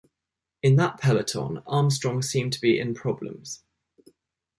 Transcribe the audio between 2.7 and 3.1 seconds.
in